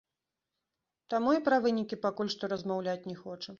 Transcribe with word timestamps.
Таму 1.15 1.29
і 1.37 1.43
пра 1.51 1.61
вынікі 1.67 2.01
пакуль 2.07 2.33
што 2.37 2.53
размаўляць 2.57 3.01
не 3.13 3.19
хоча. 3.23 3.47